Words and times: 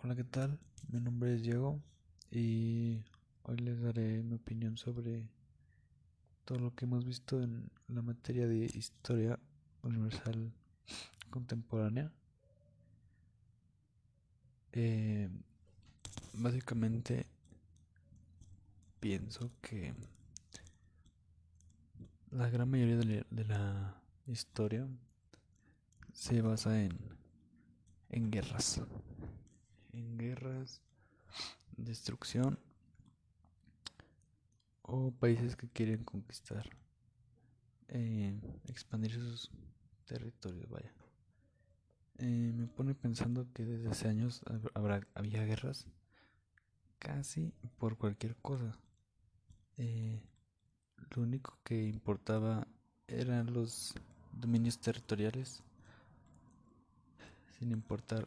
Hola, 0.00 0.14
¿qué 0.14 0.22
tal? 0.22 0.60
Mi 0.92 1.00
nombre 1.00 1.34
es 1.34 1.42
Diego 1.42 1.82
y 2.30 3.02
hoy 3.42 3.56
les 3.56 3.82
daré 3.82 4.22
mi 4.22 4.36
opinión 4.36 4.76
sobre 4.76 5.26
todo 6.44 6.60
lo 6.60 6.72
que 6.72 6.84
hemos 6.84 7.04
visto 7.04 7.42
en 7.42 7.68
la 7.88 8.00
materia 8.00 8.46
de 8.46 8.66
historia 8.66 9.40
universal 9.82 10.52
contemporánea. 11.30 12.12
Eh, 14.70 15.28
básicamente 16.32 17.26
pienso 19.00 19.50
que 19.60 19.94
la 22.30 22.48
gran 22.50 22.70
mayoría 22.70 22.98
de 22.98 23.44
la, 23.46 24.00
historia 24.28 24.86
se 26.12 26.40
basa 26.40 26.84
en, 26.84 26.96
en 28.10 28.30
guerras 28.30 28.80
en 29.98 30.18
guerras, 30.18 30.80
destrucción 31.76 32.58
o 34.82 35.10
países 35.12 35.56
que 35.56 35.68
quieren 35.68 36.04
conquistar, 36.04 36.68
eh, 37.88 38.40
expandir 38.66 39.12
sus 39.12 39.50
territorios, 40.06 40.68
vaya. 40.68 40.92
Eh, 42.18 42.52
me 42.54 42.66
pone 42.66 42.94
pensando 42.94 43.46
que 43.52 43.64
desde 43.64 43.90
hace 43.90 44.08
años 44.08 44.42
habrá, 44.74 45.06
había 45.14 45.44
guerras 45.44 45.86
casi 46.98 47.52
por 47.78 47.96
cualquier 47.96 48.34
cosa. 48.36 48.76
Eh, 49.76 50.20
lo 51.14 51.22
único 51.22 51.58
que 51.62 51.84
importaba 51.84 52.66
eran 53.06 53.52
los 53.52 53.94
dominios 54.32 54.80
territoriales, 54.80 55.62
sin 57.58 57.70
importar 57.70 58.26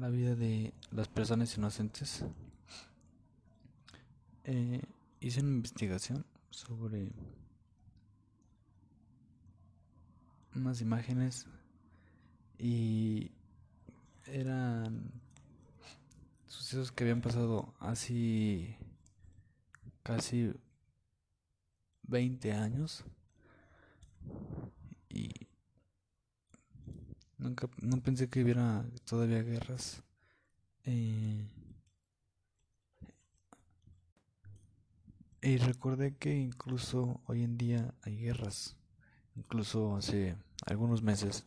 la 0.00 0.08
vida 0.08 0.34
de 0.34 0.72
las 0.92 1.08
personas 1.08 1.54
inocentes. 1.58 2.24
Eh, 4.44 4.80
hice 5.20 5.40
una 5.40 5.50
investigación 5.50 6.24
sobre 6.48 7.12
unas 10.54 10.80
imágenes 10.80 11.46
y 12.58 13.30
eran 14.26 15.12
sucesos 16.46 16.90
que 16.92 17.04
habían 17.04 17.20
pasado 17.20 17.74
así 17.78 18.74
casi 20.02 20.50
20 22.04 22.52
años 22.54 23.04
y 25.10 25.49
Nunca, 27.40 27.70
no 27.80 28.02
pensé 28.02 28.28
que 28.28 28.42
hubiera 28.42 28.84
todavía 29.06 29.42
guerras. 29.42 30.02
Eh, 30.84 31.42
y 35.40 35.56
recordé 35.56 36.14
que 36.16 36.36
incluso 36.36 37.22
hoy 37.26 37.42
en 37.42 37.56
día 37.56 37.94
hay 38.02 38.18
guerras. 38.18 38.76
Incluso 39.36 39.96
hace 39.96 40.36
algunos 40.66 41.02
meses 41.02 41.46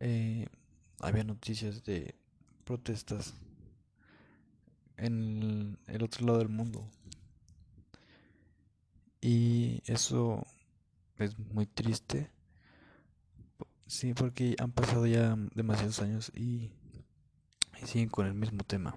eh, 0.00 0.48
había 0.98 1.22
noticias 1.22 1.84
de 1.84 2.16
protestas 2.64 3.34
en 4.96 5.78
el 5.86 6.02
otro 6.02 6.26
lado 6.26 6.38
del 6.38 6.48
mundo. 6.48 6.90
Y 9.20 9.80
eso 9.86 10.44
es 11.18 11.38
muy 11.38 11.66
triste 11.66 12.32
Sí, 13.90 14.14
porque 14.14 14.54
han 14.60 14.70
pasado 14.70 15.04
ya 15.04 15.34
demasiados 15.52 15.98
años 15.98 16.30
y, 16.32 16.70
siguen 17.84 18.08
con 18.08 18.24
el 18.24 18.34
mismo 18.34 18.62
tema. 18.62 18.96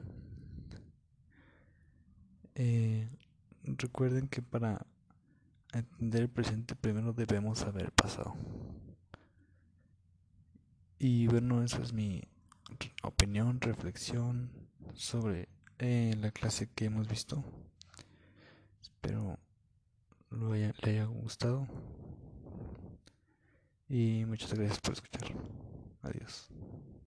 Eh, 2.53 3.09
recuerden 3.63 4.27
que 4.27 4.43
para 4.43 4.85
entender 5.73 6.21
el 6.21 6.29
presente 6.29 6.75
primero 6.75 7.11
debemos 7.11 7.57
saber 7.57 7.85
el 7.85 7.91
pasado. 7.91 8.35
Y 10.99 11.25
bueno, 11.25 11.63
esa 11.63 11.81
es 11.81 11.91
mi 11.91 12.21
opinión, 13.01 13.61
reflexión 13.61 14.51
sobre 14.93 15.49
eh, 15.79 16.13
la 16.19 16.29
clase 16.29 16.69
que 16.69 16.85
hemos 16.85 17.07
visto. 17.07 17.43
Espero 18.79 19.39
lo 20.29 20.53
le 20.53 20.71
haya 20.83 21.05
gustado. 21.05 21.67
Y 23.93 24.25
muchas 24.25 24.51
gracias 24.51 24.79
por 24.79 24.93
escuchar. 24.93 25.35
Adiós. 26.01 26.49